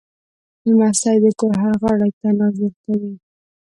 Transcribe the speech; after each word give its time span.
لمسی 0.69 1.15
د 1.23 1.25
کور 1.39 1.55
هر 1.63 1.75
غړي 1.83 2.09
ته 2.19 2.27
ناز 2.39 2.55
ورکوي. 2.63 3.13